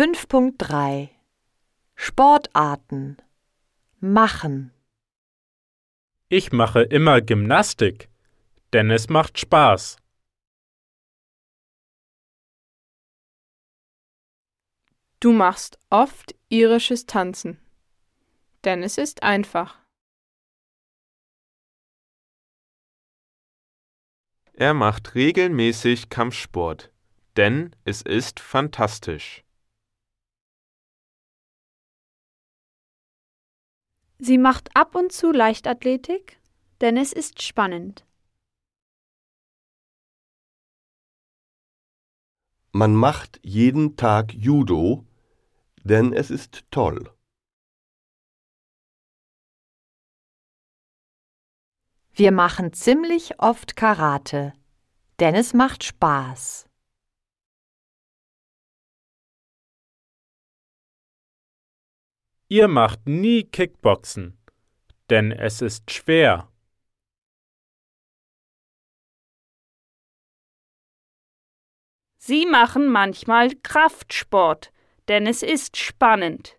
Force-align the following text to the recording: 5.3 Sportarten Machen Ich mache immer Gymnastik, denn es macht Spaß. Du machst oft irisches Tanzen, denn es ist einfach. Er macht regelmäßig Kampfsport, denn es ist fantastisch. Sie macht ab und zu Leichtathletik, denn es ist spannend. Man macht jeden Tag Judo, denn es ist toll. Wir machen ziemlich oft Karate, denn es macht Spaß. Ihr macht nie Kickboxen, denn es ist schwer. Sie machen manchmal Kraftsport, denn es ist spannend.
5.3 0.00 1.08
Sportarten 1.96 3.16
Machen 3.98 4.72
Ich 6.28 6.52
mache 6.52 6.82
immer 6.82 7.20
Gymnastik, 7.20 8.08
denn 8.72 8.92
es 8.92 9.08
macht 9.08 9.40
Spaß. 9.40 9.96
Du 15.18 15.32
machst 15.32 15.80
oft 15.90 16.32
irisches 16.48 17.06
Tanzen, 17.06 17.58
denn 18.62 18.84
es 18.84 18.98
ist 18.98 19.24
einfach. 19.24 19.80
Er 24.52 24.74
macht 24.74 25.16
regelmäßig 25.16 26.08
Kampfsport, 26.08 26.92
denn 27.36 27.74
es 27.84 28.02
ist 28.02 28.38
fantastisch. 28.38 29.42
Sie 34.20 34.36
macht 34.36 34.74
ab 34.74 34.96
und 34.96 35.12
zu 35.12 35.30
Leichtathletik, 35.30 36.40
denn 36.80 36.96
es 36.96 37.12
ist 37.12 37.40
spannend. 37.42 38.04
Man 42.72 42.94
macht 42.94 43.40
jeden 43.42 43.96
Tag 43.96 44.34
Judo, 44.34 45.06
denn 45.84 46.12
es 46.12 46.30
ist 46.30 46.64
toll. 46.70 47.10
Wir 52.12 52.32
machen 52.32 52.72
ziemlich 52.72 53.40
oft 53.40 53.76
Karate, 53.76 54.52
denn 55.20 55.36
es 55.36 55.54
macht 55.54 55.84
Spaß. 55.84 56.67
Ihr 62.50 62.66
macht 62.66 63.06
nie 63.06 63.44
Kickboxen, 63.44 64.38
denn 65.10 65.32
es 65.32 65.60
ist 65.60 65.90
schwer. 65.90 66.50
Sie 72.16 72.46
machen 72.46 72.88
manchmal 72.88 73.54
Kraftsport, 73.62 74.72
denn 75.08 75.26
es 75.26 75.42
ist 75.42 75.76
spannend. 75.76 76.57